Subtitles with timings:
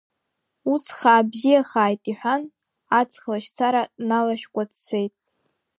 [0.71, 2.43] Уҵх аабзиахааит,— иҳәан,
[2.99, 5.13] аҵх лашьцара дналашәкуа дцеит.